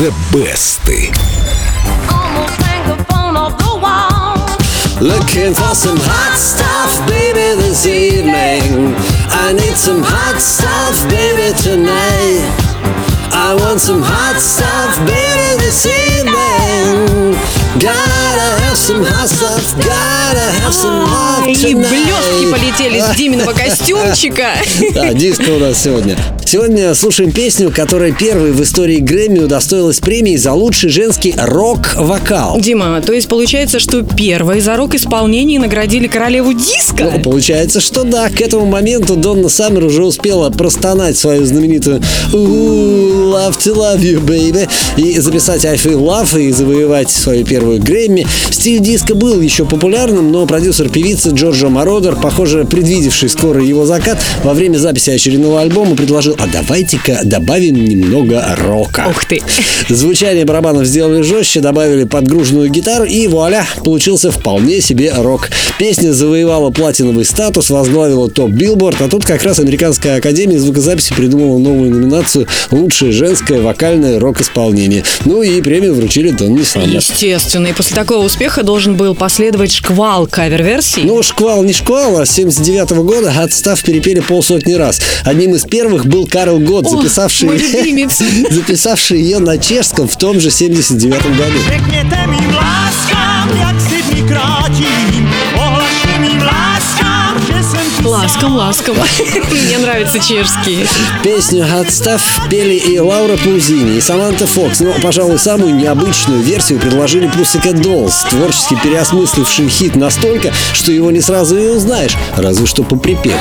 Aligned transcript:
The 0.00 0.14
Best. 0.32 0.80
Looking 4.98 5.52
for 5.52 5.74
some 5.74 5.98
hot 6.00 6.38
stuff, 6.38 7.06
baby, 7.06 7.60
this 7.60 7.84
evening. 7.84 8.96
I 9.28 9.52
need 9.52 9.76
some 9.76 10.00
hot 10.02 10.40
stuff, 10.40 11.06
baby, 11.10 11.52
tonight. 11.60 12.48
I 13.30 13.54
want 13.60 13.78
some 13.80 14.00
hot 14.00 14.40
stuff, 14.40 14.96
baby, 15.04 15.60
this 15.60 15.84
evening. 15.84 17.36
Gotta 17.78 18.48
have 18.64 18.78
some 18.78 19.04
hot 19.04 19.28
stuff, 19.28 19.76
gotta 19.84 20.46
have 20.62 20.72
some 20.72 21.04
love 21.04 21.46
И 21.46 21.56
tonight. 21.56 21.90
блестки 21.90 22.50
полетели 22.50 23.00
с 23.00 23.16
Диминого 23.16 23.52
костюмчика. 23.52 24.54
Да, 24.94 25.12
диско 25.12 25.50
у 25.50 25.58
нас 25.58 25.76
сегодня. 25.82 26.16
Сегодня 26.50 26.96
слушаем 26.96 27.30
песню, 27.30 27.70
которая 27.70 28.10
первой 28.10 28.50
в 28.50 28.60
истории 28.60 28.96
Грэмми 28.96 29.38
удостоилась 29.38 30.00
премии 30.00 30.34
за 30.34 30.52
лучший 30.52 30.90
женский 30.90 31.32
рок-вокал. 31.38 32.60
Дима, 32.60 33.00
то 33.06 33.12
есть 33.12 33.28
получается, 33.28 33.78
что 33.78 34.02
первой 34.02 34.60
за 34.60 34.76
рок-исполнение 34.76 35.60
наградили 35.60 36.08
королеву 36.08 36.52
диска? 36.52 37.08
Ну, 37.14 37.22
получается, 37.22 37.80
что 37.80 38.02
да, 38.02 38.28
к 38.30 38.40
этому 38.40 38.66
моменту 38.66 39.14
Донна 39.14 39.48
Саммер 39.48 39.84
уже 39.84 40.04
успела 40.04 40.50
простонать 40.50 41.16
свою 41.16 41.46
знаменитую 41.46 42.02
«Ooh, 42.32 43.30
love 43.32 43.56
to 43.56 43.72
love 43.72 44.00
you, 44.00 44.20
baby» 44.20 44.68
и 44.96 45.20
записать 45.20 45.64
I 45.64 45.76
feel 45.76 46.00
love 46.00 46.42
и 46.42 46.50
завоевать 46.50 47.10
свою 47.10 47.46
первую 47.46 47.80
Грэмми. 47.80 48.26
Стиль 48.50 48.80
диска 48.80 49.14
был 49.14 49.40
еще 49.40 49.66
популярным, 49.66 50.32
но 50.32 50.46
продюсер 50.46 50.88
певицы 50.88 51.30
Джорджа 51.30 51.68
Мородер, 51.68 52.16
похоже, 52.16 52.64
предвидевший 52.64 53.28
скоро 53.28 53.62
его 53.62 53.86
закат, 53.86 54.18
во 54.42 54.52
время 54.52 54.78
записи 54.78 55.10
очередного 55.10 55.60
альбома 55.60 55.94
предложил 55.94 56.34
«А 56.40 56.46
давайте-ка 56.46 57.20
добавим 57.24 57.74
немного 57.84 58.42
рока». 58.56 59.08
Ух 59.10 59.26
ты. 59.26 59.42
Звучание 59.90 60.46
барабанов 60.46 60.86
сделали 60.86 61.20
жестче, 61.20 61.60
добавили 61.60 62.04
подгруженную 62.04 62.70
гитару 62.70 63.04
и 63.04 63.26
вуаля, 63.26 63.66
получился 63.84 64.30
вполне 64.30 64.80
себе 64.80 65.12
рок. 65.14 65.50
Песня 65.78 66.12
завоевала 66.12 66.70
платиновый 66.70 67.26
статус, 67.26 67.68
возглавила 67.68 68.30
топ 68.30 68.52
Билборд, 68.52 69.02
а 69.02 69.08
тут 69.08 69.26
как 69.26 69.42
раз 69.42 69.58
Американская 69.58 70.16
академия 70.16 70.58
звукозаписи 70.58 71.12
придумала 71.12 71.58
новую 71.58 71.90
номинацию 71.90 72.46
«Лучшее 72.70 73.12
женское 73.12 73.60
вокальное 73.60 74.18
рок-исполнение». 74.18 75.04
Ну 75.26 75.42
и 75.42 75.60
премию 75.60 75.94
вручили 75.94 76.30
Донни 76.30 76.62
Саммер. 76.62 76.96
Естественно, 76.96 77.66
и 77.66 77.74
после 77.74 77.94
такого 77.94 78.24
успеха 78.24 78.62
должен 78.62 78.96
был 78.96 79.14
последовать 79.14 79.72
шквал 79.72 80.26
кавер-версий. 80.26 81.02
Ну, 81.02 81.22
шквал 81.22 81.62
не 81.64 81.74
шквал, 81.74 82.18
а 82.18 82.24
с 82.24 82.30
79 82.30 82.92
года 83.04 83.34
Hot 83.36 83.53
Stuff 83.53 83.82
перепели 83.82 84.20
полсотни 84.20 84.72
раз. 84.72 85.02
Одним 85.24 85.54
из 85.54 85.64
первых 85.64 86.06
был 86.06 86.29
Карел 86.30 86.60
Готт, 86.60 86.86
О, 86.86 86.90
записавший, 86.90 87.58
записавший 88.50 89.20
ее 89.20 89.40
на 89.40 89.58
чешском 89.58 90.08
в 90.08 90.16
том 90.16 90.40
же 90.40 90.50
79 90.50 91.22
году. 91.36 91.58
Ласком, 98.04 98.56
ласком. 98.56 98.96
Мне 99.50 99.78
нравятся 99.78 100.18
чешские. 100.18 100.86
Песню 101.22 101.66
«Отстав» 101.80 102.22
пели 102.48 102.74
и 102.74 102.98
Лаура 102.98 103.36
Паузини, 103.36 103.96
и 103.96 104.00
Саманта 104.00 104.46
Фокс, 104.46 104.80
но, 104.80 104.94
пожалуй, 105.02 105.38
самую 105.38 105.74
необычную 105.74 106.40
версию 106.40 106.78
предложили 106.80 107.28
Pussycat 107.28 107.80
Dolls, 107.82 108.14
творчески 108.30 108.76
переосмысливший 108.82 109.68
хит 109.68 109.96
настолько, 109.96 110.52
что 110.72 110.92
его 110.92 111.10
не 111.10 111.20
сразу 111.20 111.58
и 111.58 111.68
узнаешь, 111.68 112.16
разве 112.36 112.66
что 112.66 112.82
по 112.82 112.96
припеву. 112.96 113.38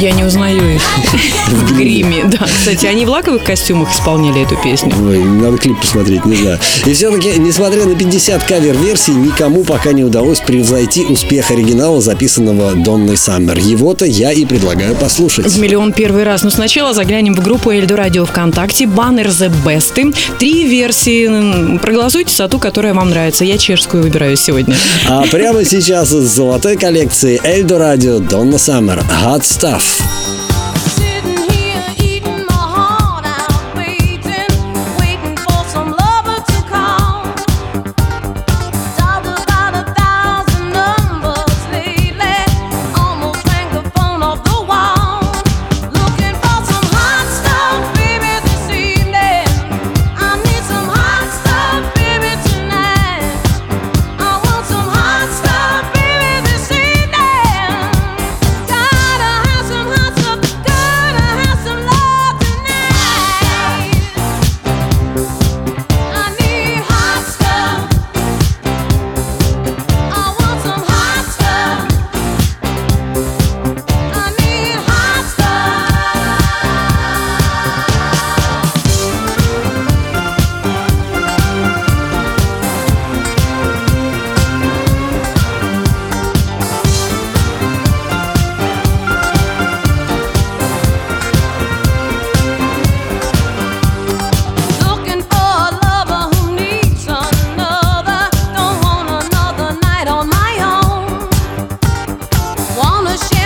Я 0.00 0.12
не 0.12 0.24
узнаю 0.24 0.76
их 0.76 0.82
в 1.48 1.76
гриме. 1.76 2.24
Да, 2.24 2.46
кстати, 2.46 2.86
они 2.86 3.04
в 3.04 3.10
лаковых 3.10 3.44
костюмах 3.44 3.92
исполняли 3.92 4.42
эту 4.42 4.56
песню. 4.56 4.94
Ой, 4.98 5.18
надо 5.18 5.58
клип 5.58 5.78
посмотреть, 5.78 6.24
не 6.24 6.36
знаю. 6.36 6.58
И 6.86 6.94
все-таки, 6.94 7.38
несмотря 7.38 7.84
на 7.84 7.94
50 7.94 8.42
кавер-версий, 8.44 9.12
никому 9.12 9.62
пока 9.62 9.92
не 9.92 10.02
удалось 10.02 10.40
превзойти 10.40 11.04
успех 11.04 11.50
оригинала, 11.50 12.00
записанного 12.00 12.72
Донной 12.76 13.18
Саммер. 13.18 13.58
Его-то 13.58 14.06
я 14.06 14.32
и 14.32 14.46
предлагаю 14.46 14.94
послушать. 14.94 15.46
В 15.46 15.60
миллион 15.60 15.92
первый 15.92 16.24
раз. 16.24 16.44
Но 16.44 16.50
сначала 16.50 16.94
заглянем 16.94 17.34
в 17.34 17.42
группу 17.42 17.70
Эльдо 17.70 17.96
Радио 17.96 18.24
ВКонтакте. 18.24 18.86
Баннер 18.86 19.26
The 19.26 19.52
Best. 19.66 20.14
Три 20.38 20.66
версии. 20.66 21.76
Проголосуйте 21.76 22.34
за 22.34 22.48
ту, 22.48 22.58
которая 22.58 22.94
вам 22.94 23.10
нравится. 23.10 23.44
Я 23.44 23.58
чешскую 23.58 24.02
выбираю 24.02 24.36
сегодня. 24.36 24.74
А 25.06 25.24
прямо 25.30 25.62
сейчас 25.66 26.10
из 26.14 26.24
золотой 26.24 26.78
коллекции 26.78 27.38
Эльдо 27.44 27.78
Радио 27.78 28.18
Донна 28.18 28.56
Саммер. 28.56 29.04
Hot 29.22 29.42
Stuff. 29.42 29.89
Peace. 29.98 30.39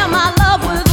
my 0.09 0.35
love 0.39 0.61
will 0.67 0.84